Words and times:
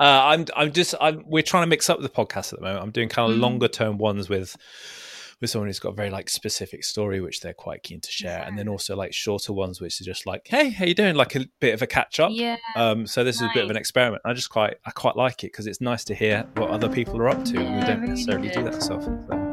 Uh, 0.00 0.22
I'm 0.24 0.46
I'm 0.56 0.72
just 0.72 0.94
I'm 0.98 1.24
we're 1.26 1.42
trying 1.42 1.64
to 1.64 1.66
mix 1.66 1.90
up 1.90 2.00
the 2.00 2.08
podcast 2.08 2.54
at 2.54 2.58
the 2.58 2.64
moment. 2.64 2.82
I'm 2.82 2.90
doing 2.90 3.10
kind 3.10 3.30
of 3.30 3.36
mm. 3.36 3.42
longer 3.42 3.68
term 3.68 3.98
ones 3.98 4.30
with 4.30 4.56
with 5.42 5.50
someone 5.50 5.68
who's 5.68 5.78
got 5.78 5.90
a 5.90 5.94
very 5.94 6.08
like 6.08 6.30
specific 6.30 6.84
story 6.84 7.20
which 7.20 7.40
they're 7.40 7.52
quite 7.52 7.82
keen 7.82 8.00
to 8.00 8.10
share, 8.10 8.38
yeah. 8.38 8.48
and 8.48 8.58
then 8.58 8.66
also 8.66 8.96
like 8.96 9.12
shorter 9.12 9.52
ones 9.52 9.78
which 9.78 10.00
are 10.00 10.04
just 10.04 10.26
like, 10.26 10.46
hey, 10.48 10.70
how 10.70 10.86
you 10.86 10.94
doing? 10.94 11.16
Like 11.16 11.36
a 11.36 11.46
bit 11.60 11.74
of 11.74 11.82
a 11.82 11.86
catch 11.86 12.18
up. 12.18 12.30
Yeah. 12.32 12.56
Um. 12.76 13.06
So 13.06 13.24
this 13.24 13.40
nice. 13.40 13.50
is 13.50 13.50
a 13.50 13.54
bit 13.54 13.64
of 13.64 13.70
an 13.70 13.76
experiment. 13.76 14.22
I 14.24 14.32
just 14.32 14.48
quite 14.48 14.78
I 14.86 14.90
quite 14.90 15.16
like 15.16 15.44
it 15.44 15.52
because 15.52 15.66
it's 15.66 15.82
nice 15.82 16.04
to 16.04 16.14
hear 16.14 16.46
what 16.56 16.70
other 16.70 16.88
people 16.88 17.18
are 17.18 17.28
up 17.28 17.44
to, 17.44 17.62
yeah, 17.62 17.80
we 17.80 17.86
don't 17.86 18.00
really 18.00 18.12
necessarily 18.12 18.48
good. 18.48 18.54
do 18.54 18.64
that 18.70 18.82
so 18.82 18.96
often. 18.96 19.26
So. 19.28 19.49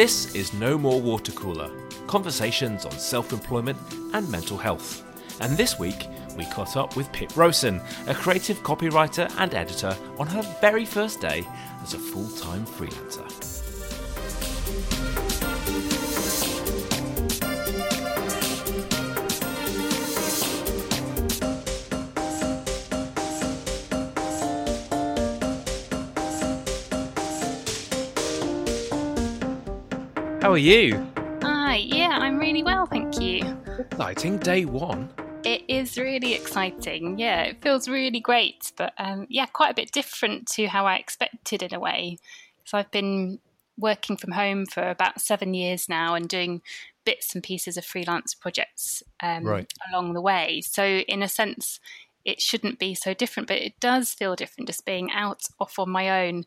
This 0.00 0.34
is 0.34 0.54
No 0.54 0.78
More 0.78 0.98
Water 0.98 1.30
Cooler 1.32 1.70
conversations 2.06 2.86
on 2.86 2.92
self 2.92 3.34
employment 3.34 3.76
and 4.14 4.26
mental 4.30 4.56
health. 4.56 5.04
And 5.42 5.58
this 5.58 5.78
week, 5.78 6.08
we 6.38 6.46
caught 6.46 6.78
up 6.78 6.96
with 6.96 7.12
Pip 7.12 7.36
Rosen, 7.36 7.82
a 8.06 8.14
creative 8.14 8.62
copywriter 8.62 9.30
and 9.36 9.54
editor, 9.54 9.94
on 10.18 10.26
her 10.28 10.40
very 10.62 10.86
first 10.86 11.20
day 11.20 11.46
as 11.82 11.92
a 11.92 11.98
full 11.98 12.30
time 12.30 12.64
freelancer. 12.64 13.59
How 30.50 30.54
are 30.54 30.58
you? 30.58 31.06
Hi, 31.44 31.76
yeah, 31.76 32.18
I'm 32.20 32.36
really 32.36 32.64
well, 32.64 32.84
thank 32.84 33.20
you. 33.20 33.56
Exciting 33.78 34.36
day 34.38 34.64
one. 34.64 35.08
It 35.44 35.62
is 35.68 35.96
really 35.96 36.34
exciting. 36.34 37.20
Yeah, 37.20 37.42
it 37.42 37.62
feels 37.62 37.88
really 37.88 38.18
great, 38.18 38.72
but 38.76 38.92
um, 38.98 39.28
yeah, 39.30 39.46
quite 39.46 39.70
a 39.70 39.74
bit 39.74 39.92
different 39.92 40.48
to 40.54 40.66
how 40.66 40.86
I 40.86 40.96
expected 40.96 41.62
in 41.62 41.72
a 41.72 41.78
way. 41.78 42.18
So 42.64 42.78
I've 42.78 42.90
been 42.90 43.38
working 43.78 44.16
from 44.16 44.32
home 44.32 44.66
for 44.66 44.90
about 44.90 45.20
seven 45.20 45.54
years 45.54 45.88
now 45.88 46.16
and 46.16 46.28
doing 46.28 46.62
bits 47.04 47.32
and 47.32 47.44
pieces 47.44 47.76
of 47.76 47.84
freelance 47.84 48.34
projects 48.34 49.04
um, 49.22 49.44
right. 49.44 49.72
along 49.88 50.14
the 50.14 50.20
way. 50.20 50.62
So 50.62 50.84
in 50.84 51.22
a 51.22 51.28
sense, 51.28 51.78
it 52.24 52.40
shouldn't 52.40 52.80
be 52.80 52.96
so 52.96 53.14
different, 53.14 53.46
but 53.46 53.58
it 53.58 53.78
does 53.78 54.12
feel 54.12 54.34
different 54.34 54.66
just 54.66 54.84
being 54.84 55.12
out 55.12 55.44
off 55.60 55.78
on 55.78 55.90
my 55.90 56.26
own. 56.26 56.42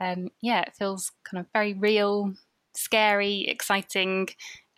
Um, 0.00 0.30
yeah, 0.42 0.62
it 0.62 0.74
feels 0.76 1.12
kind 1.22 1.40
of 1.40 1.46
very 1.52 1.72
real, 1.72 2.34
scary, 2.76 3.46
exciting, 3.48 4.28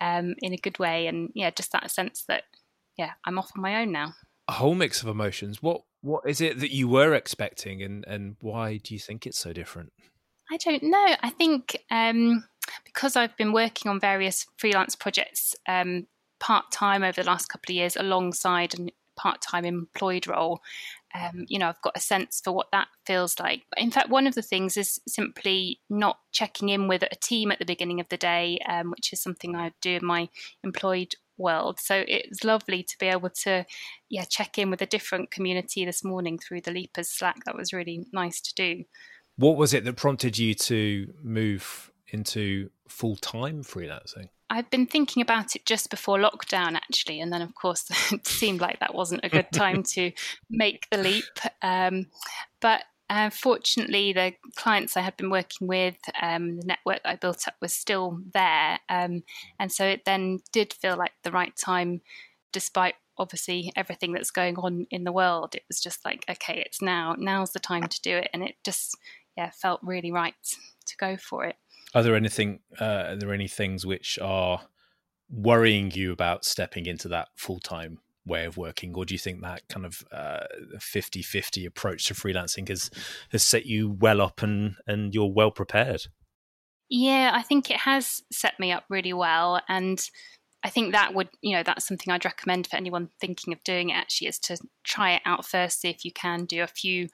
um, 0.01 0.35
in 0.41 0.53
a 0.53 0.59
good 0.59 0.79
way, 0.79 1.07
and 1.07 1.31
yeah, 1.35 1.51
just 1.51 1.73
that 1.73 1.91
sense 1.91 2.25
that 2.29 2.45
yeah, 2.97 3.13
I'm 3.25 3.39
off 3.39 3.51
on 3.57 3.63
my 3.63 3.83
own 3.83 3.93
now. 3.93 4.15
A 4.49 4.53
whole 4.53 4.75
mix 4.75 5.03
of 5.03 5.09
emotions. 5.09 5.63
What 5.63 5.83
what 6.03 6.23
is 6.27 6.41
it 6.41 6.61
that 6.61 6.73
you 6.73 6.89
were 6.89 7.15
expecting, 7.15 7.83
and 7.83 8.05
and 8.07 8.37
why 8.41 8.79
do 8.79 8.95
you 8.95 9.01
think 9.01 9.27
it's 9.27 9.39
so 9.39 9.53
different? 9.53 9.93
I 10.51 10.57
don't 10.59 10.85
know. 10.85 11.07
I 11.23 11.31
think 11.31 11.77
um, 11.91 12.45
because 12.85 13.17
I've 13.17 13.37
been 13.37 13.53
working 13.53 13.91
on 13.91 13.99
various 14.01 14.47
freelance 14.57 14.95
projects 14.95 15.55
um, 15.69 16.07
part 16.39 16.71
time 16.71 17.03
over 17.03 17.23
the 17.23 17.27
last 17.27 17.47
couple 17.47 17.73
of 17.73 17.77
years, 17.77 17.97
alongside 17.97 18.75
a 18.79 18.87
part 19.17 19.41
time 19.41 19.65
employed 19.65 20.27
role 20.27 20.61
um, 21.15 21.47
you 21.49 21.59
know, 21.59 21.69
I've 21.69 21.81
got 21.83 21.97
a 21.97 22.01
sense 22.01 22.41
for 22.43 22.53
what 22.53 22.71
that 22.73 22.89
feels 23.07 23.39
like. 23.39 23.63
In 23.77 23.91
fact, 23.91 24.11
one 24.11 24.27
of 24.27 24.35
the 24.35 24.43
things 24.43 24.77
is 24.77 25.01
simply 25.07 25.81
not 25.89 26.19
checking 26.33 26.69
in 26.69 26.89
with 26.89 27.03
a 27.03 27.17
team 27.23 27.51
at 27.53 27.59
the 27.59 27.65
beginning 27.65 28.01
of 28.01 28.09
the 28.09 28.17
day, 28.17 28.59
um, 28.69 28.91
which 28.91 29.13
is 29.13 29.23
something 29.23 29.55
I 29.55 29.73
do 29.81 29.97
in 29.97 30.05
my 30.05 30.29
employed 30.65 31.15
world. 31.39 31.79
So 31.81 32.05
it's 32.07 32.45
lovely 32.45 32.83
to 32.83 32.97
be 32.99 33.07
able 33.07 33.31
to, 33.45 33.65
yeah, 34.09 34.25
check 34.25 34.59
in 34.59 34.71
with 34.71 34.83
a 34.83 34.87
different 34.87 35.31
community 35.31 35.85
this 35.85 36.05
morning 36.05 36.39
through 36.39 36.63
the 36.63 36.71
Leapers 36.73 37.09
Slack. 37.09 37.45
That 37.45 37.57
was 37.57 37.73
really 37.73 38.07
nice 38.13 38.41
to 38.41 38.55
do. 38.55 38.85
What 39.37 39.57
was 39.57 39.75
it 39.75 39.85
that 39.85 39.97
prompted 39.97 40.39
you 40.39 40.55
to 40.55 41.13
move 41.23 41.91
into 42.09 42.71
full 42.89 43.17
time 43.17 43.63
freelancing? 43.63 44.29
I've 44.49 44.71
been 44.71 44.87
thinking 44.87 45.23
about 45.23 45.57
it 45.57 45.67
just 45.67 45.91
before 45.91 46.19
lockdown, 46.19 46.75
actually, 46.75 47.21
and 47.21 47.33
then 47.33 47.43
of 47.43 47.55
course 47.55 47.91
it 48.13 48.27
seemed 48.27 48.61
like 48.61 48.81
that 48.81 48.95
wasn't 48.95 49.25
a 49.25 49.29
good 49.29 49.51
time 49.53 49.83
to 49.95 50.13
make 50.49 50.87
the 50.91 50.99
leap. 50.99 51.25
Um, 51.63 52.07
but 52.61 52.83
uh, 53.09 53.31
fortunately, 53.31 54.13
the 54.13 54.35
clients 54.57 54.97
I 54.97 55.01
had 55.01 55.17
been 55.17 55.31
working 55.31 55.69
with, 55.69 55.97
um, 56.21 56.57
the 56.57 56.67
network 56.67 57.01
I 57.05 57.17
built 57.17 57.47
up 57.47 57.55
was 57.61 57.73
still 57.73 58.21
there, 58.33 58.79
um, 58.89 59.23
and 59.59 59.71
so 59.71 59.85
it 59.85 60.05
then 60.05 60.41
did 60.53 60.73
feel 60.73 60.97
like 60.97 61.13
the 61.23 61.33
right 61.33 61.55
time, 61.57 62.01
despite 62.53 62.95
obviously 63.19 63.73
everything 63.77 64.13
that's 64.13 64.31
going 64.31 64.57
on 64.57 64.87
in 64.91 65.05
the 65.05 65.13
world. 65.13 65.55
It 65.55 65.65
was 65.69 65.81
just 65.81 66.05
like, 66.05 66.25
okay, 66.29 66.63
it's 66.67 66.83
now. 66.83 67.15
Now's 67.17 67.53
the 67.53 67.61
time 67.61 67.89
to 67.89 68.01
do 68.03 68.17
it, 68.17 68.29
and 68.33 68.43
it 68.43 68.57
just 68.65 68.97
yeah 69.37 69.51
felt 69.51 69.81
really 69.83 70.13
right 70.13 70.35
to 70.87 70.97
go 70.97 71.17
for 71.17 71.45
it. 71.45 71.57
Are 71.97 72.03
there 72.03 72.15
anything? 72.15 72.61
Uh, 72.79 73.05
are 73.09 73.17
there 73.17 73.33
any 73.33 73.49
things 73.49 73.87
which 73.87 74.19
are 74.21 74.61
worrying 75.31 75.91
you 75.93 76.13
about 76.13 76.45
stepping 76.45 76.85
into 76.85 77.09
that 77.09 77.29
full 77.37 77.59
time 77.59 78.01
way 78.27 78.45
of 78.45 78.59
working, 78.59 78.95
or 78.95 79.07
do 79.07 79.15
you 79.15 79.19
think 79.19 79.41
that 79.41 79.67
kind 79.71 79.87
of 79.87 80.05
uh, 80.13 80.45
50-50 80.75 81.67
approach 81.67 82.05
to 82.05 82.15
freelancing 82.15 82.69
has 82.69 82.91
has 83.31 83.43
set 83.43 83.65
you 83.65 83.97
well 83.99 84.21
up 84.21 84.43
and 84.43 84.75
and 84.87 85.15
you're 85.15 85.33
well 85.33 85.51
prepared? 85.51 86.03
Yeah, 86.91 87.31
I 87.33 87.41
think 87.41 87.71
it 87.71 87.79
has 87.79 88.23
set 88.31 88.61
me 88.61 88.73
up 88.73 88.85
really 88.91 89.15
well, 89.15 89.63
and 89.67 89.99
I 90.63 90.69
think 90.69 90.93
that 90.93 91.15
would 91.15 91.31
you 91.41 91.57
know 91.57 91.63
that's 91.63 91.89
something 91.89 92.13
I'd 92.13 92.27
recommend 92.27 92.67
for 92.67 92.77
anyone 92.77 93.09
thinking 93.23 93.55
of 93.55 93.65
doing 93.65 93.89
it. 93.89 93.95
Actually, 93.95 94.29
is 94.29 94.39
to 94.41 94.59
try 94.85 95.15
it 95.15 95.23
out 95.25 95.47
first, 95.47 95.81
see 95.81 95.89
if 95.89 96.05
you 96.05 96.13
can 96.13 96.45
do 96.45 96.63
a 96.63 96.67
few 96.67 97.09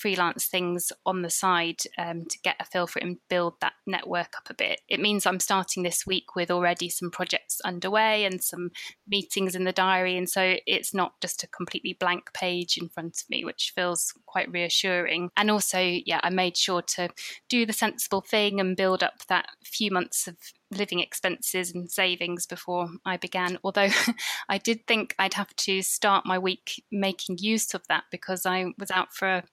freelance 0.00 0.46
things 0.46 0.92
on 1.04 1.22
the 1.22 1.30
side 1.30 1.80
um, 1.98 2.24
to 2.24 2.38
get 2.42 2.56
a 2.58 2.64
feel 2.64 2.86
for 2.86 2.98
it 2.98 3.04
and 3.04 3.18
build 3.28 3.54
that 3.60 3.74
network 3.86 4.32
up 4.36 4.48
a 4.48 4.54
bit. 4.54 4.80
It 4.88 5.00
means 5.00 5.26
I'm 5.26 5.40
starting 5.40 5.82
this 5.82 6.06
week 6.06 6.34
with 6.34 6.50
already 6.50 6.88
some 6.88 7.10
projects 7.10 7.60
underway 7.64 8.24
and 8.24 8.42
some 8.42 8.70
meetings 9.06 9.54
in 9.54 9.64
the 9.64 9.72
diary. 9.72 10.16
And 10.16 10.28
so 10.28 10.56
it's 10.66 10.94
not 10.94 11.20
just 11.20 11.42
a 11.42 11.48
completely 11.48 11.96
blank 11.98 12.32
page 12.32 12.78
in 12.78 12.88
front 12.88 13.20
of 13.20 13.28
me, 13.28 13.44
which 13.44 13.72
feels 13.74 14.14
quite 14.26 14.50
reassuring. 14.50 15.30
And 15.36 15.50
also, 15.50 15.80
yeah, 15.80 16.20
I 16.22 16.30
made 16.30 16.56
sure 16.56 16.82
to 16.82 17.10
do 17.48 17.66
the 17.66 17.72
sensible 17.72 18.22
thing 18.22 18.58
and 18.58 18.76
build 18.76 19.02
up 19.02 19.26
that 19.28 19.48
few 19.64 19.90
months 19.90 20.26
of 20.26 20.36
living 20.70 21.00
expenses 21.00 21.74
and 21.74 21.90
savings 21.90 22.46
before 22.46 22.88
I 23.04 23.16
began. 23.16 23.58
Although 23.64 23.90
I 24.48 24.58
did 24.58 24.86
think 24.86 25.14
I'd 25.18 25.34
have 25.34 25.54
to 25.56 25.82
start 25.82 26.24
my 26.24 26.38
week 26.38 26.84
making 26.90 27.38
use 27.38 27.74
of 27.74 27.86
that 27.88 28.04
because 28.10 28.46
I 28.46 28.66
was 28.78 28.90
out 28.90 29.12
for 29.12 29.28
a 29.28 29.44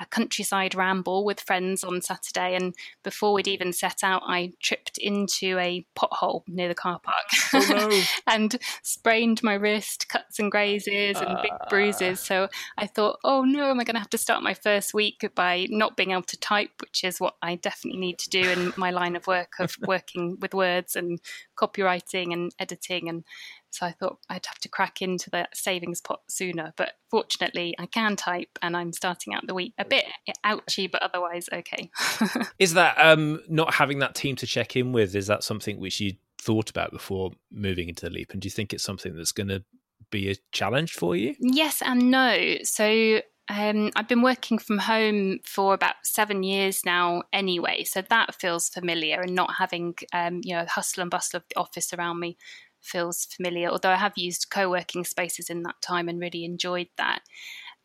a 0.00 0.06
countryside 0.06 0.74
ramble 0.74 1.24
with 1.24 1.40
friends 1.40 1.84
on 1.84 2.00
Saturday, 2.02 2.54
and 2.56 2.74
before 3.02 3.32
we'd 3.32 3.48
even 3.48 3.72
set 3.72 4.02
out, 4.02 4.22
I 4.26 4.52
tripped 4.60 4.98
into 4.98 5.58
a 5.58 5.86
pothole 5.96 6.42
near 6.48 6.68
the 6.68 6.74
car 6.74 6.98
park 6.98 7.26
oh, 7.54 7.88
no. 7.90 8.02
and 8.32 8.58
sprained 8.82 9.42
my 9.42 9.54
wrist, 9.54 10.08
cuts 10.08 10.38
and 10.38 10.50
grazes, 10.50 11.18
and 11.18 11.38
uh... 11.38 11.42
big 11.42 11.52
bruises. 11.68 12.20
So 12.20 12.48
I 12.76 12.86
thought, 12.86 13.18
oh 13.24 13.42
no, 13.42 13.70
am 13.70 13.80
I 13.80 13.84
going 13.84 13.94
to 13.94 14.00
have 14.00 14.10
to 14.10 14.18
start 14.18 14.42
my 14.42 14.54
first 14.54 14.94
week 14.94 15.24
by 15.34 15.66
not 15.70 15.96
being 15.96 16.10
able 16.10 16.22
to 16.22 16.38
type, 16.38 16.72
which 16.80 17.04
is 17.04 17.20
what 17.20 17.36
I 17.42 17.56
definitely 17.56 18.00
need 18.00 18.18
to 18.18 18.30
do 18.30 18.42
in 18.42 18.72
my 18.76 18.90
line 18.90 19.16
of 19.16 19.26
work 19.26 19.54
of 19.60 19.76
working 19.86 20.38
with 20.40 20.54
words 20.54 20.96
and 20.96 21.20
copywriting 21.56 22.32
and 22.32 22.52
editing 22.58 23.08
and 23.08 23.24
so 23.74 23.86
I 23.86 23.92
thought 23.92 24.18
I'd 24.28 24.46
have 24.46 24.60
to 24.60 24.68
crack 24.68 25.02
into 25.02 25.30
the 25.30 25.48
savings 25.52 26.00
pot 26.00 26.20
sooner. 26.28 26.72
But 26.76 26.92
fortunately, 27.10 27.74
I 27.78 27.86
can 27.86 28.14
type 28.14 28.58
and 28.62 28.76
I'm 28.76 28.92
starting 28.92 29.34
out 29.34 29.46
the 29.46 29.54
week 29.54 29.74
a 29.78 29.84
bit 29.84 30.04
ouchy, 30.44 30.86
but 30.86 31.02
otherwise 31.02 31.48
okay. 31.52 31.90
is 32.58 32.74
that 32.74 32.96
um, 32.98 33.40
not 33.48 33.74
having 33.74 33.98
that 33.98 34.14
team 34.14 34.36
to 34.36 34.46
check 34.46 34.76
in 34.76 34.92
with? 34.92 35.16
Is 35.16 35.26
that 35.26 35.42
something 35.42 35.80
which 35.80 36.00
you 36.00 36.12
thought 36.40 36.70
about 36.70 36.92
before 36.92 37.32
moving 37.50 37.88
into 37.88 38.06
the 38.06 38.10
leap? 38.10 38.32
And 38.32 38.40
do 38.40 38.46
you 38.46 38.50
think 38.50 38.72
it's 38.72 38.84
something 38.84 39.16
that's 39.16 39.32
going 39.32 39.48
to 39.48 39.64
be 40.10 40.30
a 40.30 40.36
challenge 40.52 40.92
for 40.92 41.16
you? 41.16 41.34
Yes 41.40 41.82
and 41.82 42.12
no. 42.12 42.58
So 42.62 43.22
um, 43.48 43.90
I've 43.96 44.08
been 44.08 44.22
working 44.22 44.58
from 44.58 44.78
home 44.78 45.40
for 45.44 45.74
about 45.74 45.96
seven 46.04 46.44
years 46.44 46.86
now, 46.86 47.24
anyway, 47.32 47.84
so 47.84 48.02
that 48.02 48.36
feels 48.36 48.68
familiar. 48.68 49.20
And 49.20 49.34
not 49.34 49.54
having, 49.58 49.96
um, 50.12 50.42
you 50.44 50.54
know, 50.54 50.62
the 50.62 50.70
hustle 50.70 51.02
and 51.02 51.10
bustle 51.10 51.38
of 51.38 51.44
the 51.48 51.60
office 51.60 51.92
around 51.92 52.20
me 52.20 52.38
feels 52.84 53.24
familiar, 53.26 53.68
although 53.68 53.90
I 53.90 53.96
have 53.96 54.14
used 54.16 54.50
co 54.50 54.70
working 54.70 55.04
spaces 55.04 55.50
in 55.50 55.62
that 55.62 55.80
time 55.80 56.08
and 56.08 56.20
really 56.20 56.44
enjoyed 56.44 56.88
that. 56.96 57.22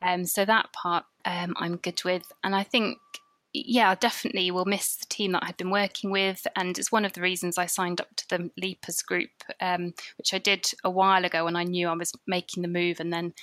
Um, 0.02 0.26
so 0.26 0.46
that 0.46 0.72
part 0.74 1.06
um, 1.26 1.54
I'm 1.58 1.76
good 1.78 2.04
with. 2.04 2.32
And 2.44 2.56
I 2.56 2.64
think 2.64 2.98
yeah, 3.54 3.96
definitely 3.96 4.52
will 4.52 4.66
miss 4.66 4.96
the 4.96 5.08
team 5.08 5.32
that 5.32 5.44
I'd 5.44 5.58
been 5.58 5.72
working 5.72 6.12
with. 6.12 6.46
And 6.56 6.78
it's 6.78 6.92
one 6.92 7.06
of 7.06 7.14
the 7.14 7.22
reasons 7.22 7.58
I 7.58 7.66
signed 7.66 8.00
up 8.00 8.16
to 8.18 8.30
the 8.30 8.52
Leapers 8.58 9.02
group, 9.02 9.32
um, 9.60 9.94
which 10.18 10.34
I 10.34 10.38
did 10.38 10.72
a 10.84 10.90
while 10.90 11.26
ago 11.26 11.46
when 11.46 11.56
I 11.56 11.64
knew 11.64 11.88
I 11.88 11.96
was 11.96 12.14
making 12.28 12.62
the 12.62 12.68
move. 12.68 13.00
And 13.00 13.12
then, 13.12 13.34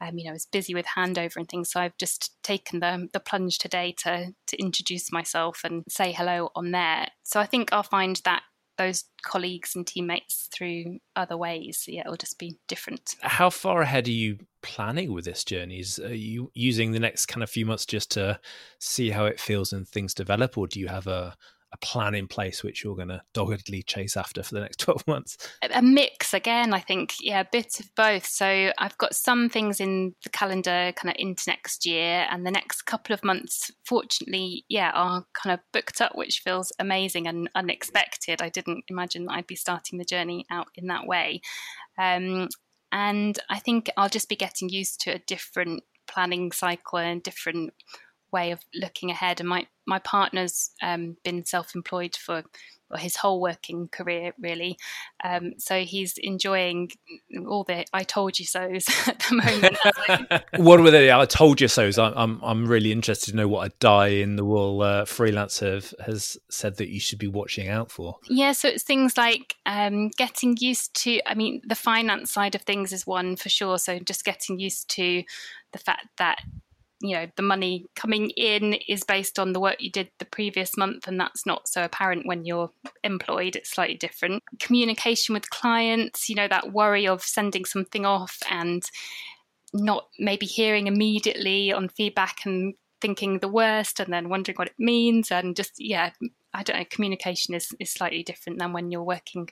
um, 0.00 0.16
you 0.16 0.24
know, 0.24 0.30
I 0.30 0.34
was 0.34 0.46
busy 0.46 0.74
with 0.74 0.86
handover 0.86 1.36
and 1.36 1.48
things. 1.48 1.72
So 1.72 1.80
I've 1.80 1.98
just 1.98 2.40
taken 2.44 2.78
the, 2.78 3.08
the 3.12 3.20
plunge 3.20 3.58
today 3.58 3.94
to, 4.04 4.32
to 4.46 4.56
introduce 4.60 5.10
myself 5.10 5.62
and 5.64 5.82
say 5.88 6.12
hello 6.12 6.50
on 6.54 6.70
there. 6.70 7.08
So 7.24 7.40
I 7.40 7.46
think 7.46 7.72
I'll 7.72 7.82
find 7.82 8.20
that 8.24 8.42
those 8.78 9.04
colleagues 9.22 9.74
and 9.76 9.86
teammates 9.86 10.48
through 10.52 10.98
other 11.16 11.36
ways. 11.36 11.84
Yeah, 11.86 12.02
it'll 12.02 12.16
just 12.16 12.38
be 12.38 12.56
different. 12.68 13.16
How 13.20 13.50
far 13.50 13.82
ahead 13.82 14.08
are 14.08 14.12
you 14.12 14.38
planning 14.62 15.12
with 15.12 15.24
this 15.24 15.44
journey? 15.44 15.80
Is, 15.80 15.98
Are 15.98 16.14
you 16.14 16.50
using 16.54 16.92
the 16.92 17.00
next 17.00 17.26
kind 17.26 17.42
of 17.42 17.50
few 17.50 17.66
months 17.66 17.84
just 17.84 18.10
to 18.12 18.40
see 18.78 19.10
how 19.10 19.26
it 19.26 19.40
feels 19.40 19.72
and 19.72 19.86
things 19.86 20.14
develop, 20.14 20.56
or 20.56 20.66
do 20.66 20.80
you 20.80 20.88
have 20.88 21.06
a 21.06 21.36
a 21.72 21.76
plan 21.78 22.14
in 22.14 22.26
place 22.26 22.62
which 22.62 22.82
you're 22.82 22.96
going 22.96 23.08
to 23.08 23.22
doggedly 23.34 23.82
chase 23.82 24.16
after 24.16 24.42
for 24.42 24.54
the 24.54 24.60
next 24.60 24.78
12 24.80 25.06
months? 25.06 25.36
A 25.70 25.82
mix 25.82 26.32
again, 26.32 26.72
I 26.72 26.80
think. 26.80 27.14
Yeah, 27.20 27.40
a 27.40 27.46
bit 27.50 27.80
of 27.80 27.94
both. 27.94 28.26
So 28.26 28.72
I've 28.78 28.98
got 28.98 29.14
some 29.14 29.48
things 29.48 29.80
in 29.80 30.14
the 30.24 30.30
calendar 30.30 30.92
kind 30.96 31.14
of 31.14 31.16
into 31.18 31.44
next 31.46 31.86
year, 31.86 32.26
and 32.30 32.46
the 32.46 32.50
next 32.50 32.82
couple 32.82 33.14
of 33.14 33.24
months, 33.24 33.70
fortunately, 33.84 34.64
yeah, 34.68 34.90
are 34.94 35.24
kind 35.34 35.54
of 35.54 35.60
booked 35.72 36.00
up, 36.00 36.12
which 36.14 36.40
feels 36.40 36.72
amazing 36.78 37.26
and 37.26 37.50
unexpected. 37.54 38.40
I 38.42 38.48
didn't 38.48 38.84
imagine 38.88 39.26
that 39.26 39.32
I'd 39.32 39.46
be 39.46 39.56
starting 39.56 39.98
the 39.98 40.04
journey 40.04 40.46
out 40.50 40.68
in 40.74 40.86
that 40.86 41.06
way. 41.06 41.40
Um, 41.98 42.48
and 42.90 43.38
I 43.50 43.58
think 43.58 43.90
I'll 43.96 44.08
just 44.08 44.28
be 44.28 44.36
getting 44.36 44.70
used 44.70 45.00
to 45.02 45.10
a 45.10 45.18
different 45.26 45.82
planning 46.06 46.52
cycle 46.52 46.98
and 46.98 47.22
different 47.22 47.74
way 48.32 48.50
of 48.50 48.64
looking 48.74 49.10
ahead. 49.10 49.40
And 49.40 49.48
my 49.48 49.66
my 49.86 49.98
partner's 49.98 50.70
um, 50.82 51.16
been 51.24 51.44
self 51.44 51.74
employed 51.74 52.16
for 52.16 52.44
well, 52.90 52.98
his 52.98 53.16
whole 53.16 53.40
working 53.40 53.88
career, 53.88 54.32
really. 54.40 54.78
Um, 55.22 55.52
so 55.58 55.82
he's 55.82 56.14
enjoying 56.18 56.90
all 57.46 57.64
the 57.64 57.84
"I 57.92 58.02
told 58.02 58.38
you 58.38 58.46
so's" 58.46 58.86
at 59.06 59.18
the 59.28 59.34
moment. 59.34 60.38
what 60.56 60.80
were 60.80 60.90
they? 60.90 61.12
I 61.12 61.24
told 61.26 61.60
you 61.60 61.68
so's. 61.68 61.98
I'm, 61.98 62.14
I'm 62.16 62.40
I'm 62.42 62.66
really 62.66 62.92
interested 62.92 63.32
to 63.32 63.36
know 63.36 63.48
what 63.48 63.70
a 63.70 63.74
die 63.78 64.08
in 64.08 64.36
the 64.36 64.44
wool 64.44 64.82
uh, 64.82 65.04
freelancer 65.04 65.94
has 66.00 66.38
said 66.50 66.76
that 66.76 66.88
you 66.88 67.00
should 67.00 67.18
be 67.18 67.28
watching 67.28 67.68
out 67.68 67.90
for. 67.90 68.16
Yeah, 68.28 68.52
so 68.52 68.68
it's 68.68 68.84
things 68.84 69.16
like 69.16 69.56
um, 69.66 70.08
getting 70.16 70.56
used 70.58 70.94
to. 71.02 71.20
I 71.26 71.34
mean, 71.34 71.60
the 71.66 71.74
finance 71.74 72.32
side 72.32 72.54
of 72.54 72.62
things 72.62 72.92
is 72.92 73.06
one 73.06 73.36
for 73.36 73.50
sure. 73.50 73.78
So 73.78 73.98
just 73.98 74.24
getting 74.24 74.58
used 74.58 74.88
to 74.90 75.24
the 75.72 75.78
fact 75.78 76.06
that 76.16 76.38
you 77.00 77.14
know 77.14 77.26
the 77.36 77.42
money 77.42 77.86
coming 77.94 78.30
in 78.30 78.74
is 78.88 79.04
based 79.04 79.38
on 79.38 79.52
the 79.52 79.60
work 79.60 79.76
you 79.78 79.90
did 79.90 80.10
the 80.18 80.24
previous 80.24 80.76
month 80.76 81.06
and 81.06 81.18
that's 81.18 81.46
not 81.46 81.68
so 81.68 81.84
apparent 81.84 82.26
when 82.26 82.44
you're 82.44 82.70
employed. 83.04 83.56
It's 83.56 83.70
slightly 83.70 83.96
different. 83.96 84.42
Communication 84.58 85.34
with 85.34 85.50
clients 85.50 86.28
you 86.28 86.34
know 86.34 86.48
that 86.48 86.72
worry 86.72 87.06
of 87.06 87.22
sending 87.22 87.64
something 87.64 88.04
off 88.04 88.38
and 88.50 88.82
not 89.72 90.08
maybe 90.18 90.46
hearing 90.46 90.86
immediately 90.86 91.72
on 91.72 91.88
feedback 91.88 92.44
and 92.46 92.74
thinking 93.00 93.38
the 93.38 93.48
worst 93.48 94.00
and 94.00 94.12
then 94.12 94.28
wondering 94.28 94.56
what 94.56 94.68
it 94.68 94.74
means 94.78 95.30
and 95.30 95.54
just 95.54 95.74
yeah 95.76 96.10
i 96.54 96.62
don't 96.62 96.78
know 96.78 96.84
communication 96.90 97.54
is, 97.54 97.68
is 97.78 97.92
slightly 97.92 98.22
different 98.22 98.58
than 98.58 98.72
when 98.72 98.90
you're 98.90 99.02
working 99.02 99.46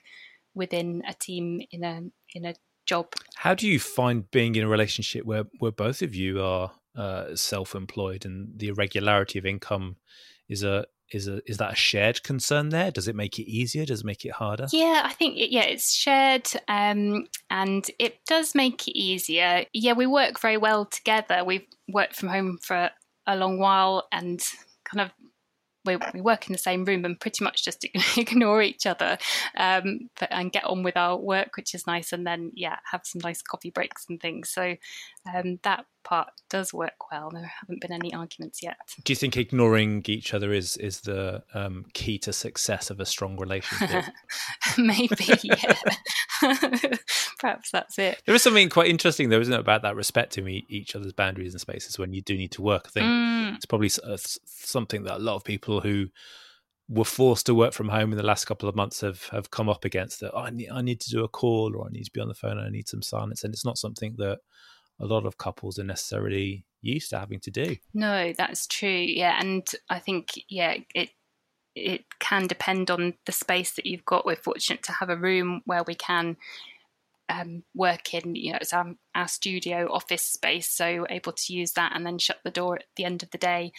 within 0.55 1.03
a 1.07 1.13
team 1.13 1.61
in 1.71 1.83
a 1.83 2.01
in 2.33 2.45
a 2.45 2.55
job. 2.87 3.13
How 3.35 3.53
do 3.53 3.67
you 3.67 3.79
find 3.79 4.29
being 4.31 4.55
in 4.55 4.63
a 4.63 4.67
relationship 4.67 5.25
where 5.25 5.43
where 5.59 5.71
both 5.71 6.01
of 6.01 6.15
you 6.15 6.41
are 6.41 6.71
uh, 6.97 7.35
self-employed 7.35 8.25
and 8.25 8.57
the 8.57 8.69
irregularity 8.69 9.39
of 9.39 9.45
income 9.45 9.97
is 10.49 10.63
a 10.63 10.85
is 11.11 11.27
a 11.27 11.41
is 11.45 11.57
that 11.57 11.73
a 11.73 11.75
shared 11.75 12.21
concern 12.23 12.69
there? 12.69 12.91
Does 12.91 13.07
it 13.07 13.15
make 13.15 13.39
it 13.39 13.49
easier? 13.49 13.85
Does 13.85 14.01
it 14.01 14.05
make 14.05 14.25
it 14.25 14.33
harder? 14.33 14.67
Yeah 14.73 15.03
i 15.05 15.13
think 15.13 15.35
yeah 15.37 15.63
it's 15.63 15.93
shared 15.93 16.49
um, 16.67 17.27
and 17.49 17.89
it 17.99 18.19
does 18.25 18.55
make 18.55 18.87
it 18.87 18.97
easier. 18.97 19.65
Yeah 19.73 19.93
we 19.93 20.05
work 20.07 20.39
very 20.41 20.57
well 20.57 20.85
together. 20.85 21.43
We've 21.45 21.67
worked 21.87 22.15
from 22.15 22.29
home 22.29 22.57
for 22.61 22.89
a 23.25 23.37
long 23.37 23.59
while 23.59 24.07
and 24.11 24.41
kind 24.83 25.01
of 25.01 25.11
we, 25.87 25.97
we 26.13 26.21
work 26.21 26.47
in 26.47 26.53
the 26.53 26.59
same 26.59 26.85
room 26.85 27.05
and 27.05 27.19
pretty 27.19 27.43
much 27.43 27.63
just 27.63 27.85
ignore 28.17 28.61
each 28.61 28.85
other 28.85 29.17
um, 29.57 30.09
but, 30.19 30.29
and 30.31 30.51
get 30.51 30.65
on 30.65 30.83
with 30.83 30.95
our 30.95 31.17
work, 31.17 31.57
which 31.57 31.73
is 31.73 31.87
nice. 31.87 32.13
And 32.13 32.27
then, 32.27 32.51
yeah, 32.53 32.77
have 32.91 33.01
some 33.03 33.21
nice 33.23 33.41
coffee 33.41 33.71
breaks 33.71 34.05
and 34.09 34.21
things. 34.21 34.49
So 34.49 34.75
um, 35.33 35.59
that 35.63 35.85
part 36.07 36.29
does 36.49 36.73
work 36.73 37.11
well. 37.11 37.29
There 37.31 37.51
haven't 37.61 37.81
been 37.81 37.91
any 37.91 38.13
arguments 38.13 38.63
yet. 38.63 38.77
Do 39.03 39.11
you 39.11 39.15
think 39.17 39.35
ignoring 39.35 40.03
each 40.07 40.33
other 40.33 40.53
is 40.53 40.77
is 40.77 41.01
the 41.01 41.43
um, 41.53 41.85
key 41.93 42.17
to 42.19 42.33
success 42.33 42.89
of 42.89 42.99
a 42.99 43.05
strong 43.05 43.37
relationship? 43.37 44.05
Maybe, 44.77 45.39
yeah. 45.43 45.75
Perhaps 47.39 47.71
that's 47.71 47.99
it. 47.99 48.21
There 48.25 48.35
is 48.35 48.43
something 48.43 48.69
quite 48.69 48.89
interesting, 48.89 49.29
though, 49.29 49.39
isn't 49.39 49.53
it, 49.53 49.59
about 49.59 49.81
that 49.83 49.95
respecting 49.95 50.47
each 50.47 50.95
other's 50.95 51.13
boundaries 51.13 51.53
and 51.53 51.61
spaces 51.61 51.99
when 51.99 52.13
you 52.13 52.21
do 52.21 52.35
need 52.35 52.51
to 52.53 52.61
work. 52.61 52.83
I 52.87 52.89
think 52.89 53.05
mm. 53.05 53.55
it's 53.55 53.65
probably 53.65 53.91
uh, 54.03 54.17
something 54.45 55.03
that 55.03 55.17
a 55.17 55.19
lot 55.19 55.35
of 55.35 55.43
people 55.43 55.81
who 55.81 56.07
were 56.89 57.05
forced 57.05 57.45
to 57.47 57.53
work 57.53 57.73
from 57.73 57.89
home 57.89 58.11
in 58.11 58.17
the 58.17 58.23
last 58.23 58.45
couple 58.45 58.69
of 58.69 58.75
months 58.75 59.01
have 59.01 59.25
have 59.27 59.51
come 59.51 59.69
up 59.69 59.83
against 59.85 60.21
that. 60.21 60.31
Oh, 60.33 60.39
I 60.39 60.49
need 60.49 60.69
I 60.69 60.81
need 60.81 60.99
to 61.01 61.09
do 61.09 61.23
a 61.23 61.27
call 61.29 61.75
or 61.75 61.87
I 61.87 61.91
need 61.91 62.05
to 62.05 62.11
be 62.11 62.21
on 62.21 62.29
the 62.29 62.33
phone. 62.33 62.57
And 62.57 62.67
I 62.67 62.69
need 62.69 62.87
some 62.87 63.01
silence, 63.01 63.43
and 63.43 63.53
it's 63.53 63.65
not 63.65 63.77
something 63.77 64.15
that 64.17 64.39
a 64.99 65.05
lot 65.05 65.25
of 65.25 65.37
couples 65.37 65.77
are 65.77 65.83
necessarily 65.83 66.65
used 66.81 67.09
to 67.09 67.19
having 67.19 67.39
to 67.41 67.51
do. 67.51 67.75
No, 67.93 68.33
that's 68.33 68.67
true. 68.67 68.89
Yeah, 68.89 69.37
and 69.39 69.67
I 69.89 69.99
think 69.99 70.31
yeah, 70.49 70.77
it 70.95 71.09
it 71.75 72.05
can 72.19 72.47
depend 72.47 72.89
on 72.89 73.13
the 73.25 73.31
space 73.31 73.71
that 73.71 73.85
you've 73.85 74.05
got. 74.05 74.25
We're 74.25 74.35
fortunate 74.35 74.83
to 74.83 74.93
have 74.93 75.09
a 75.09 75.17
room 75.17 75.61
where 75.65 75.83
we 75.83 75.95
can 75.95 76.37
um, 77.29 77.63
work 77.73 78.13
in. 78.13 78.35
You 78.35 78.53
know, 78.53 78.59
it's 78.61 78.73
our, 78.73 78.93
our 79.15 79.27
studio 79.27 79.91
office 79.91 80.23
space, 80.23 80.69
so 80.69 81.05
able 81.09 81.33
to 81.33 81.53
use 81.53 81.73
that 81.73 81.93
and 81.95 82.05
then 82.05 82.17
shut 82.17 82.37
the 82.43 82.51
door 82.51 82.75
at 82.77 82.85
the 82.95 83.05
end 83.05 83.23
of 83.23 83.31
the 83.31 83.37
day. 83.37 83.71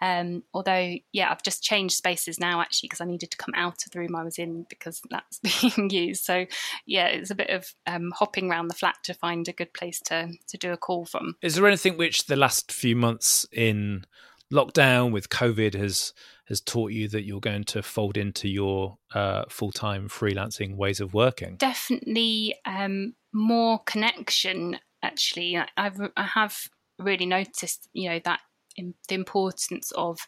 Um, 0.00 0.42
although, 0.52 0.94
yeah, 1.12 1.30
I've 1.30 1.42
just 1.42 1.62
changed 1.62 1.96
spaces 1.96 2.38
now 2.38 2.60
actually 2.60 2.88
because 2.88 3.00
I 3.00 3.06
needed 3.06 3.30
to 3.30 3.36
come 3.38 3.54
out 3.56 3.86
of 3.86 3.92
the 3.92 3.98
room 3.98 4.14
I 4.14 4.24
was 4.24 4.38
in 4.38 4.66
because 4.68 5.00
that's 5.10 5.38
being 5.38 5.90
used. 5.90 6.24
So, 6.24 6.46
yeah, 6.86 7.06
it's 7.06 7.30
a 7.30 7.36
bit 7.36 7.50
of 7.50 7.72
um, 7.86 8.12
hopping 8.14 8.50
around 8.50 8.68
the 8.68 8.74
flat 8.74 8.96
to 9.04 9.14
find 9.14 9.48
a 9.48 9.52
good 9.52 9.72
place 9.72 10.00
to 10.06 10.32
to 10.48 10.58
do 10.58 10.72
a 10.72 10.76
call 10.76 11.06
from. 11.06 11.36
Is 11.42 11.54
there 11.54 11.66
anything 11.66 11.96
which 11.96 12.26
the 12.26 12.36
last 12.36 12.70
few 12.72 12.96
months 12.96 13.46
in 13.52 14.04
lockdown 14.52 15.12
with 15.12 15.28
COVID 15.28 15.74
has 15.74 16.12
has 16.48 16.60
taught 16.60 16.92
you 16.92 17.08
that 17.08 17.24
you're 17.24 17.40
going 17.40 17.64
to 17.64 17.82
fold 17.82 18.16
into 18.16 18.48
your 18.48 18.98
uh, 19.14 19.44
full 19.48 19.72
time 19.72 20.08
freelancing 20.08 20.76
ways 20.76 21.00
of 21.00 21.12
working? 21.12 21.56
Definitely 21.56 22.54
um, 22.64 23.14
more 23.32 23.80
connection. 23.84 24.78
Actually, 25.02 25.58
I've 25.76 26.00
I 26.16 26.22
have 26.22 26.68
really 26.98 27.26
noticed, 27.26 27.88
you 27.92 28.10
know, 28.10 28.20
that 28.24 28.40
the 28.76 29.14
importance 29.14 29.92
of 29.92 30.18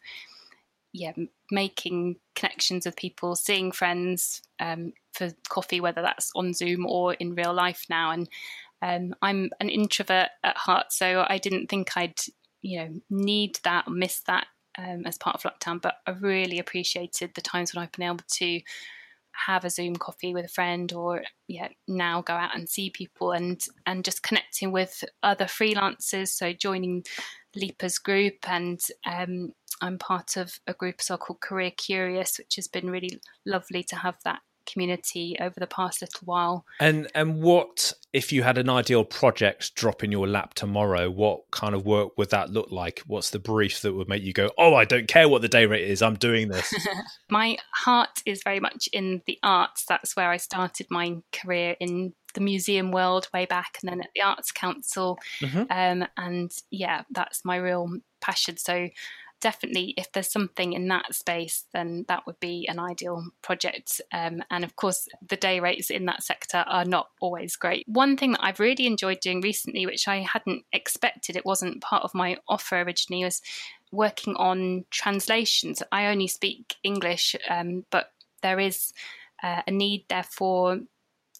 yeah 0.93 1.13
making 1.51 2.17
connections 2.35 2.87
with 2.87 2.97
people 2.97 3.37
seeing 3.37 3.71
friends 3.73 4.41
um, 4.59 4.93
for 5.13 5.31
coffee 5.49 5.81
whether 5.81 6.01
that's 6.01 6.31
on 6.35 6.55
zoom 6.55 6.87
or 6.87 7.15
in 7.15 7.35
real 7.35 7.53
life 7.53 7.85
now 7.91 8.11
and 8.11 8.29
um, 8.81 9.15
i'm 9.21 9.51
an 9.61 9.69
introvert 9.69 10.29
at 10.43 10.57
heart 10.57 10.87
so 10.91 11.27
i 11.29 11.37
didn't 11.37 11.69
think 11.69 11.97
i'd 11.97 12.19
you 12.63 12.79
know 12.79 12.89
need 13.11 13.59
that 13.65 13.87
or 13.87 13.93
miss 13.93 14.21
that 14.21 14.47
um, 14.79 15.03
as 15.05 15.19
part 15.19 15.37
of 15.37 15.43
lockdown 15.43 15.81
but 15.81 15.97
i 16.07 16.11
really 16.13 16.59
appreciated 16.59 17.31
the 17.35 17.41
times 17.41 17.75
when 17.75 17.83
i've 17.83 17.93
been 17.93 18.07
able 18.07 18.25
to 18.29 18.61
have 19.47 19.65
a 19.65 19.71
zoom 19.71 19.95
coffee 19.95 20.35
with 20.35 20.45
a 20.45 20.49
friend 20.49 20.93
or 20.93 21.23
yeah 21.47 21.69
now 21.87 22.21
go 22.23 22.33
out 22.33 22.57
and 22.57 22.69
see 22.69 22.91
people 22.91 23.33
and 23.33 23.65
and 23.87 24.05
just 24.05 24.23
connecting 24.23 24.73
with 24.73 25.05
other 25.23 25.45
freelancers. 25.45 26.29
So 26.29 26.53
joining 26.53 27.05
Leapers 27.55 27.99
group, 27.99 28.49
and 28.49 28.81
um, 29.07 29.53
I'm 29.81 29.99
part 29.99 30.37
of 30.37 30.59
a 30.67 30.75
group 30.75 31.01
so 31.01 31.17
called 31.17 31.41
Career 31.41 31.73
Curious, 31.77 32.39
which 32.39 32.57
has 32.57 32.69
been 32.69 32.91
really 32.91 33.21
lovely 33.47 33.83
to 33.85 33.97
have 33.97 34.17
that 34.25 34.41
community 34.71 35.37
over 35.41 35.59
the 35.59 35.67
past 35.67 36.01
little 36.01 36.25
while. 36.25 36.65
And 36.81 37.09
and 37.15 37.41
what 37.43 37.93
if 38.13 38.33
you 38.33 38.43
had 38.43 38.59
an 38.59 38.69
ideal 38.69 39.05
project 39.05 39.75
drop 39.75 40.05
in 40.05 40.13
your 40.13 40.27
lap 40.27 40.55
tomorrow? 40.55 41.11
What 41.11 41.51
kind 41.51 41.75
of 41.75 41.85
work 41.85 42.17
would 42.17 42.31
that 42.31 42.51
look 42.51 42.71
like? 42.71 43.03
What's 43.07 43.31
the 43.31 43.39
brief 43.39 43.83
that 43.83 43.95
would 43.95 44.09
make 44.09 44.23
you 44.23 44.33
go, 44.33 44.51
"Oh, 44.59 44.75
I 44.75 44.85
don't 44.85 45.09
care 45.09 45.29
what 45.29 45.43
the 45.43 45.49
day 45.49 45.67
rate 45.67 45.89
is. 45.89 46.03
I'm 46.03 46.17
doing 46.17 46.49
this." 46.49 46.73
my 47.31 47.57
heart 47.73 48.23
is 48.27 48.43
very 48.43 48.61
much 48.61 48.89
in 48.93 49.23
the 49.27 49.39
arts. 49.43 49.85
That's 49.87 50.17
where 50.17 50.31
I 50.31 50.37
started 50.37 50.87
my 50.91 51.17
career 51.33 51.77
in 51.81 52.13
the 52.35 52.41
museum 52.41 52.93
world 52.93 53.29
way 53.33 53.47
back 53.47 53.79
and 53.81 53.91
then 53.91 54.01
at 54.01 54.11
the 54.15 54.23
Arts 54.23 54.53
Council. 54.53 55.19
Mm-hmm. 55.41 55.63
Um, 55.71 56.09
and 56.17 56.53
yeah, 56.71 57.03
that's 57.11 57.45
my 57.45 57.57
real 57.57 57.91
passion. 58.21 58.57
So 58.57 58.89
definitely 59.41 59.95
if 59.97 60.11
there's 60.13 60.31
something 60.31 60.73
in 60.73 60.89
that 60.89 61.15
space 61.15 61.65
then 61.73 62.05
that 62.09 62.27
would 62.27 62.39
be 62.41 62.67
an 62.69 62.79
ideal 62.79 63.25
project 63.43 64.01
um, 64.13 64.43
and 64.51 64.65
of 64.65 64.77
course 64.77 65.09
the 65.29 65.37
day 65.37 65.61
rates 65.61 65.91
in 65.91 66.07
that 66.07 66.23
sector 66.23 66.65
are 66.67 66.85
not 66.85 67.09
always 67.21 67.57
great 67.57 67.85
one 67.89 68.17
thing 68.17 68.33
that 68.33 68.45
i've 68.45 68.61
really 68.61 68.87
enjoyed 68.87 69.21
doing 69.21 69.41
recently 69.41 69.87
which 69.87 70.09
i 70.09 70.19
hadn't 70.19 70.65
expected 70.73 71.37
it 71.37 71.47
wasn't 71.47 71.81
part 71.81 72.03
of 72.03 72.15
my 72.15 72.37
offer 72.49 72.81
originally 72.81 73.25
was 73.25 73.41
working 73.93 74.35
on 74.37 74.85
translations. 74.91 75.83
I 75.91 76.07
only 76.07 76.29
speak 76.29 76.77
English, 76.83 77.37
um, 77.49 77.85
but 77.91 78.13
there 78.43 78.61
is 78.61 78.93
uh, 79.43 79.63
a 79.67 79.71
need 79.71 80.05
there 80.09 80.25
for 80.25 80.81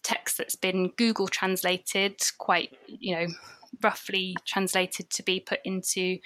text 0.03 0.37
that's 0.37 0.55
been 0.55 0.91
Google 0.97 1.27
translated, 1.27 2.19
quite, 2.37 2.75
you 2.87 3.15
know, 3.15 3.27
roughly 3.83 4.35
translated 4.45 5.09
to 5.11 5.23
be 5.23 5.39
put 5.39 5.59
into 5.63 6.17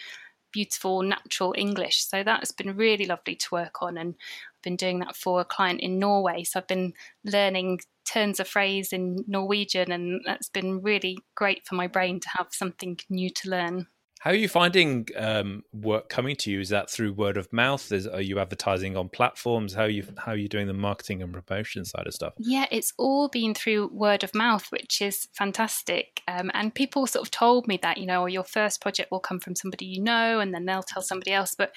beautiful 0.53 1.01
natural 1.01 1.53
English. 1.57 2.05
So 2.05 2.23
that's 2.23 2.51
been 2.51 2.77
really 2.77 3.05
lovely 3.05 3.35
to 3.35 3.47
work 3.51 3.81
on. 3.81 3.97
And 3.97 4.15
I've 4.15 4.61
been 4.61 4.77
doing 4.77 4.99
that 4.99 5.17
for 5.17 5.41
a 5.41 5.45
client 5.45 5.81
in 5.81 5.99
Norway. 5.99 6.45
So 6.45 6.59
I've 6.59 6.67
been 6.67 6.93
learning 7.25 7.81
turns 8.05 8.39
of 8.39 8.47
phrase 8.47 8.93
in 8.93 9.25
Norwegian, 9.27 9.91
and 9.91 10.21
that's 10.25 10.49
been 10.49 10.81
really 10.81 11.17
great 11.35 11.65
for 11.65 11.75
my 11.75 11.87
brain 11.87 12.19
to 12.19 12.29
have 12.37 12.47
something 12.51 12.99
new 13.09 13.29
to 13.29 13.49
learn. 13.49 13.87
How 14.23 14.29
are 14.29 14.35
you 14.35 14.47
finding 14.47 15.09
um, 15.17 15.65
work 15.73 16.07
coming 16.07 16.37
to 16.37 16.49
you? 16.49 16.61
Is 16.61 16.69
that 16.69 16.89
through 16.89 17.11
word 17.11 17.35
of 17.35 17.51
mouth? 17.51 17.91
Is, 17.91 18.07
are 18.07 18.21
you 18.21 18.39
advertising 18.39 18.95
on 18.95 19.09
platforms? 19.09 19.73
How 19.73 19.81
are 19.81 19.89
you 19.89 20.05
how 20.17 20.31
are 20.31 20.37
you 20.37 20.47
doing 20.47 20.67
the 20.67 20.73
marketing 20.73 21.21
and 21.21 21.33
promotion 21.33 21.83
side 21.83 22.07
of 22.07 22.13
stuff? 22.13 22.31
Yeah, 22.37 22.65
it's 22.71 22.93
all 22.97 23.27
been 23.27 23.53
through 23.53 23.89
word 23.91 24.23
of 24.23 24.33
mouth, 24.33 24.71
which 24.71 25.01
is 25.01 25.27
fantastic. 25.33 26.21
Um, 26.25 26.51
and 26.53 26.73
people 26.73 27.05
sort 27.05 27.27
of 27.27 27.31
told 27.31 27.67
me 27.67 27.77
that 27.81 27.97
you 27.97 28.05
know 28.05 28.25
your 28.25 28.45
first 28.45 28.79
project 28.79 29.11
will 29.11 29.19
come 29.19 29.41
from 29.41 29.57
somebody 29.57 29.87
you 29.87 30.01
know, 30.01 30.39
and 30.39 30.53
then 30.53 30.63
they'll 30.63 30.83
tell 30.83 31.01
somebody 31.01 31.33
else. 31.33 31.53
But 31.53 31.73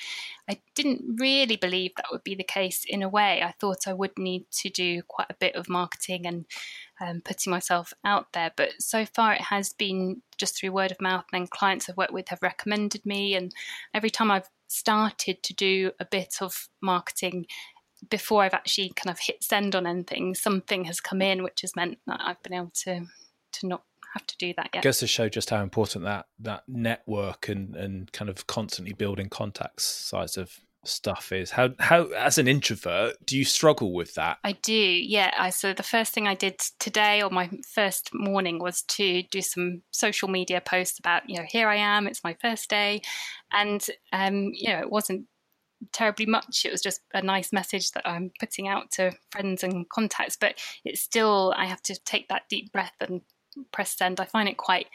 I 0.48 0.60
didn't 0.76 1.16
really 1.18 1.56
believe 1.56 1.96
that 1.96 2.12
would 2.12 2.22
be 2.22 2.36
the 2.36 2.44
case. 2.44 2.84
In 2.88 3.02
a 3.02 3.08
way, 3.08 3.42
I 3.42 3.54
thought 3.58 3.88
I 3.88 3.92
would 3.92 4.16
need 4.16 4.44
to 4.58 4.68
do 4.68 5.02
quite 5.02 5.30
a 5.30 5.34
bit 5.34 5.56
of 5.56 5.68
marketing 5.68 6.26
and 6.26 6.44
um, 7.00 7.22
putting 7.22 7.50
myself 7.50 7.92
out 8.04 8.32
there. 8.32 8.52
But 8.56 8.80
so 8.80 9.04
far, 9.04 9.34
it 9.34 9.40
has 9.40 9.72
been 9.72 10.22
just 10.38 10.56
through 10.56 10.72
word 10.72 10.92
of 10.92 11.00
mouth, 11.00 11.24
and 11.32 11.50
clients 11.50 11.88
I've 11.88 11.96
worked 11.96 12.12
with 12.12 12.28
have 12.36 12.42
recommended 12.42 13.04
me. 13.04 13.34
And 13.34 13.52
every 13.94 14.10
time 14.10 14.30
I've 14.30 14.48
started 14.68 15.42
to 15.42 15.54
do 15.54 15.92
a 15.98 16.04
bit 16.04 16.36
of 16.40 16.68
marketing, 16.80 17.46
before 18.10 18.42
I've 18.42 18.54
actually 18.54 18.90
kind 18.90 19.10
of 19.10 19.18
hit 19.18 19.42
send 19.42 19.74
on 19.74 19.86
anything, 19.86 20.34
something 20.34 20.84
has 20.84 21.00
come 21.00 21.22
in, 21.22 21.42
which 21.42 21.62
has 21.62 21.74
meant 21.74 21.98
that 22.06 22.20
I've 22.22 22.42
been 22.42 22.54
able 22.54 22.72
to 22.84 23.06
to 23.52 23.66
not 23.66 23.82
have 24.12 24.26
to 24.26 24.36
do 24.38 24.52
that 24.56 24.70
yet. 24.74 24.82
Goes 24.82 24.98
to 24.98 25.06
show 25.06 25.28
just 25.28 25.50
how 25.50 25.62
important 25.62 26.04
that 26.04 26.26
that 26.38 26.64
network 26.68 27.48
and 27.48 27.74
and 27.76 28.12
kind 28.12 28.28
of 28.28 28.46
constantly 28.46 28.92
building 28.92 29.28
contacts 29.28 29.84
sides 29.84 30.36
of 30.36 30.60
stuff 30.86 31.32
is. 31.32 31.50
How 31.50 31.70
how 31.78 32.06
as 32.08 32.38
an 32.38 32.48
introvert 32.48 33.16
do 33.24 33.36
you 33.36 33.44
struggle 33.44 33.92
with 33.92 34.14
that? 34.14 34.38
I 34.44 34.52
do 34.52 34.72
yeah. 34.72 35.32
I, 35.36 35.50
so 35.50 35.72
the 35.72 35.82
first 35.82 36.12
thing 36.12 36.28
i 36.28 36.34
did 36.34 36.58
today 36.78 37.22
or 37.22 37.30
my 37.30 37.50
first 37.68 38.10
morning 38.12 38.58
was 38.58 38.82
to 38.82 39.22
do 39.24 39.42
some 39.42 39.82
social 39.90 40.28
media 40.28 40.60
posts 40.60 40.98
about 40.98 41.28
you 41.28 41.36
know 41.36 41.46
here 41.48 41.68
i 41.68 41.76
am 41.76 42.06
it's 42.06 42.24
my 42.24 42.36
first 42.40 42.70
day. 42.70 43.02
And 43.52 43.84
um 44.12 44.50
you 44.54 44.68
know 44.68 44.80
it 44.80 44.90
wasn't 44.90 45.26
terribly 45.92 46.26
much. 46.26 46.64
It 46.64 46.72
was 46.72 46.80
just 46.80 47.00
a 47.12 47.22
nice 47.22 47.52
message 47.52 47.90
that 47.92 48.06
i'm 48.08 48.30
putting 48.40 48.66
out 48.68 48.90
to 48.92 49.12
friends 49.30 49.62
and 49.62 49.88
contacts 49.90 50.36
but 50.40 50.54
it's 50.84 51.02
still 51.02 51.52
i 51.56 51.66
have 51.66 51.82
to 51.82 51.94
take 52.04 52.28
that 52.28 52.48
deep 52.48 52.72
breath 52.72 52.94
and 53.00 53.20
press 53.72 53.96
send. 53.96 54.20
I 54.20 54.24
find 54.24 54.48
it 54.48 54.56
quite 54.56 54.86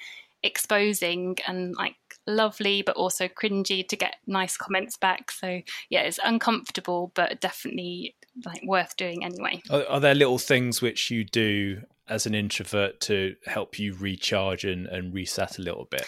exposing 0.44 1.38
and 1.48 1.76
like 1.76 1.96
lovely 2.28 2.82
but 2.82 2.96
also 2.96 3.28
cringy 3.28 3.88
to 3.88 3.96
get 3.96 4.16
nice 4.28 4.58
comments 4.58 4.98
back. 4.98 5.32
So 5.32 5.62
yeah 5.90 6.02
it's 6.02 6.20
uncomfortable 6.24 7.12
but 7.16 7.40
definitely 7.42 8.16
like 8.46 8.62
worth 8.66 8.96
doing 8.98 9.24
anyway. 9.24 9.62
Are, 9.70 9.86
are 9.86 10.00
there 10.00 10.16
little 10.16 10.38
things 10.38 10.82
which 10.82 11.12
you 11.12 11.24
do 11.24 11.82
as 12.08 12.26
an 12.26 12.36
introvert 12.36 13.00
to 13.02 13.36
help 13.46 13.80
you 13.80 13.94
recharge 13.94 14.66
and, 14.66 14.88
and 14.88 15.14
reset 15.14 15.58
a 15.58 15.62
little 15.62 15.88
bit? 15.90 16.06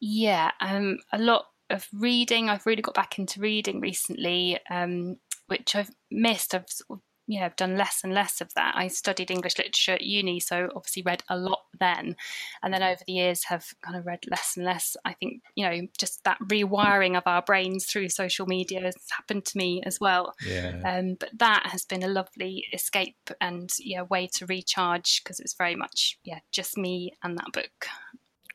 Yeah 0.00 0.50
um 0.60 0.98
a 1.12 1.18
lot 1.18 1.46
of 1.70 1.88
reading. 1.92 2.50
I've 2.50 2.66
really 2.66 2.82
got 2.82 2.94
back 2.94 3.18
into 3.18 3.40
reading 3.40 3.80
recently 3.80 4.58
um 4.70 5.16
which 5.46 5.74
I've 5.74 5.90
missed. 6.10 6.54
I've 6.54 6.68
sort 6.68 6.98
of 6.98 7.02
you 7.26 7.38
know, 7.38 7.46
I've 7.46 7.56
done 7.56 7.76
less 7.76 8.00
and 8.02 8.12
less 8.12 8.40
of 8.40 8.52
that. 8.54 8.74
I 8.76 8.88
studied 8.88 9.30
English 9.30 9.58
literature 9.58 9.92
at 9.92 10.02
uni, 10.02 10.40
so 10.40 10.68
obviously 10.74 11.02
read 11.02 11.22
a 11.28 11.36
lot 11.36 11.60
then. 11.78 12.16
And 12.62 12.74
then 12.74 12.82
over 12.82 13.00
the 13.06 13.12
years 13.12 13.44
have 13.44 13.66
kind 13.82 13.96
of 13.96 14.06
read 14.06 14.24
less 14.30 14.54
and 14.56 14.64
less. 14.64 14.96
I 15.04 15.14
think, 15.14 15.42
you 15.54 15.68
know, 15.68 15.86
just 15.98 16.24
that 16.24 16.38
rewiring 16.40 17.16
of 17.16 17.22
our 17.26 17.42
brains 17.42 17.86
through 17.86 18.08
social 18.08 18.46
media 18.46 18.80
has 18.80 18.96
happened 19.10 19.44
to 19.46 19.58
me 19.58 19.82
as 19.84 20.00
well. 20.00 20.34
Yeah. 20.46 20.80
Um, 20.84 21.16
but 21.18 21.30
that 21.38 21.66
has 21.66 21.84
been 21.84 22.02
a 22.02 22.08
lovely 22.08 22.64
escape 22.72 23.30
and 23.40 23.70
yeah, 23.78 24.02
way 24.02 24.28
to 24.34 24.46
recharge 24.46 25.22
because 25.22 25.40
it's 25.40 25.54
very 25.54 25.76
much, 25.76 26.18
yeah, 26.24 26.40
just 26.50 26.76
me 26.76 27.12
and 27.22 27.38
that 27.38 27.52
book. 27.52 27.86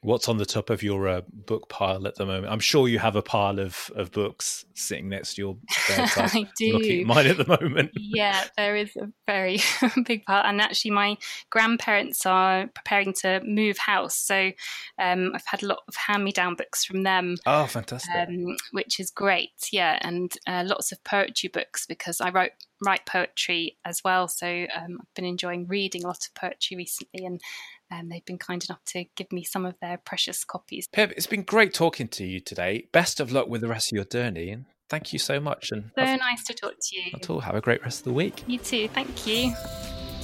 What's 0.02 0.30
on 0.30 0.38
the 0.38 0.46
top 0.46 0.70
of 0.70 0.84
your 0.84 1.08
uh, 1.08 1.22
book 1.32 1.70
pile 1.70 2.08
at 2.08 2.16
the 2.16 2.26
moment? 2.26 2.52
I'm 2.52 2.60
sure 2.60 2.88
you 2.88 3.00
have 3.00 3.16
a 3.16 3.22
pile 3.22 3.60
of, 3.60 3.92
of 3.96 4.12
books 4.12 4.66
sitting 4.76 5.10
next 5.10 5.36
to 5.36 5.42
your 5.42 5.58
bedside. 5.88 6.30
I 6.34 6.50
do. 6.58 6.74
looking 6.74 7.02
at 7.02 7.08
mine 7.08 7.28
at 7.28 7.38
the 7.38 7.48
moment. 7.48 7.92
yeah, 7.96 8.46
there 8.58 8.76
is 8.76 8.96
a 8.96 9.12
very 9.26 9.60
big 10.06 10.24
pile. 10.26 10.44
And 10.46 10.62
actually, 10.62 10.92
my 10.92 11.18
grandparents 11.50 12.26
are 12.26 12.68
preparing 12.68 13.14
to 13.22 13.42
move 13.44 13.78
house. 13.78 14.16
So 14.16 14.52
um, 15.00 15.32
I've 15.34 15.46
had 15.46 15.64
a 15.64 15.68
lot 15.68 15.80
of 15.88 15.96
hand 15.96 16.24
me 16.24 16.32
down 16.32 16.56
books 16.56 16.86
from 16.86 17.04
them. 17.04 17.36
Oh, 17.46 17.66
fantastic. 17.66 18.14
Um, 18.16 18.56
which 18.72 19.00
is 19.00 19.12
great. 19.12 19.52
Yeah. 19.72 19.98
And 20.02 20.32
uh, 20.48 20.64
lots 20.66 20.92
of 20.92 21.04
poetry 21.04 21.50
books 21.50 21.86
because 21.86 22.22
I 22.22 22.30
wrote 22.30 22.52
write 22.86 23.06
poetry 23.06 23.78
as 23.86 24.02
well. 24.04 24.28
So 24.28 24.48
um, 24.48 25.00
I've 25.02 25.14
been 25.16 25.26
enjoying 25.26 25.68
reading 25.68 26.04
a 26.04 26.08
lot 26.08 26.26
of 26.26 26.36
poetry 26.36 26.78
recently 26.78 27.26
and 27.26 27.42
and 27.90 28.12
they've 28.12 28.26
been 28.26 28.38
kind 28.38 28.64
enough 28.68 28.84
to 28.88 29.06
give 29.16 29.32
me 29.32 29.44
some 29.44 29.66
of 29.66 29.76
their 29.82 29.98
precious 29.98 30.44
copies. 30.44 30.88
Pip, 30.92 31.14
it's 31.16 31.28
been 31.28 31.44
great 31.44 31.74
talking 31.74 32.08
to 32.10 32.26
you 32.26 32.40
today. 32.40 32.88
Best 32.92 33.20
of 33.20 33.32
luck 33.32 33.48
with 33.48 33.62
the 33.62 33.68
rest 33.68 33.92
of 33.92 33.96
your 33.96 34.06
journey, 34.06 34.50
and 34.50 34.66
thank 34.90 35.14
you 35.14 35.20
so 35.20 35.40
much. 35.40 35.72
And 35.72 35.92
so 35.96 36.06
have, 36.06 36.20
nice 36.20 36.44
to 36.46 36.54
talk 36.54 36.74
to 36.80 36.96
you. 36.96 37.12
At 37.14 37.30
all, 37.30 37.40
have 37.40 37.56
a 37.56 37.62
great 37.62 37.82
rest 37.84 38.00
of 38.00 38.06
the 38.06 38.14
week. 38.14 38.44
You 38.48 38.60
too. 38.60 38.88
Thank 38.90 39.28
you. 39.28 39.54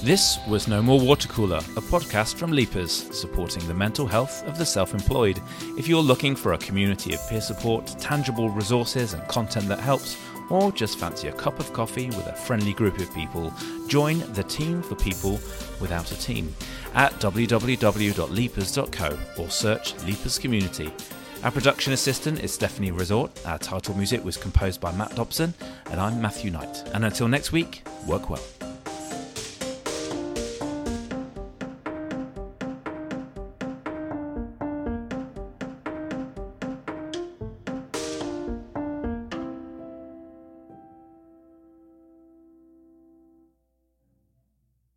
This 0.02 0.38
was 0.46 0.68
No 0.68 0.82
More 0.82 1.00
Water 1.00 1.28
Cooler, 1.28 1.56
a 1.56 1.80
podcast 1.80 2.34
from 2.34 2.52
Leapers, 2.52 2.92
supporting 3.18 3.66
the 3.66 3.72
mental 3.72 4.06
health 4.06 4.44
of 4.44 4.58
the 4.58 4.66
self 4.66 4.92
employed. 4.92 5.40
If 5.78 5.88
you're 5.88 6.02
looking 6.02 6.36
for 6.36 6.52
a 6.52 6.58
community 6.58 7.14
of 7.14 7.26
peer 7.28 7.40
support, 7.40 7.86
tangible 7.98 8.50
resources, 8.50 9.14
and 9.14 9.26
content 9.28 9.66
that 9.68 9.80
helps, 9.80 10.18
or 10.50 10.72
just 10.72 10.98
fancy 10.98 11.28
a 11.28 11.32
cup 11.32 11.58
of 11.58 11.72
coffee 11.72 12.06
with 12.06 12.26
a 12.26 12.34
friendly 12.34 12.72
group 12.72 12.98
of 12.98 13.12
people, 13.14 13.52
join 13.86 14.20
the 14.34 14.44
Team 14.44 14.82
for 14.82 14.94
People 14.94 15.40
Without 15.80 16.10
a 16.12 16.18
Team 16.18 16.54
at 16.94 17.12
www.leapers.co 17.14 19.42
or 19.42 19.50
search 19.50 19.94
Leapers 20.04 20.38
Community. 20.38 20.92
Our 21.42 21.50
production 21.50 21.92
assistant 21.92 22.42
is 22.42 22.54
Stephanie 22.54 22.90
Resort. 22.90 23.30
Our 23.44 23.58
title 23.58 23.94
music 23.94 24.24
was 24.24 24.38
composed 24.38 24.80
by 24.80 24.92
Matt 24.92 25.14
Dobson, 25.14 25.52
and 25.90 26.00
I'm 26.00 26.20
Matthew 26.20 26.50
Knight. 26.50 26.88
And 26.94 27.04
until 27.04 27.28
next 27.28 27.52
week, 27.52 27.82
work 28.06 28.30
well. 28.30 28.42